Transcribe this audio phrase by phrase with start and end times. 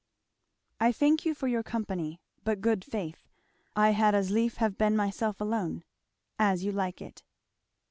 [0.79, 3.27] I thank you for your company; but good faith,
[3.75, 5.83] I had as lief have been myself alone.
[6.39, 7.21] As You Like It.